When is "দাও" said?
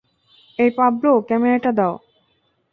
1.71-1.93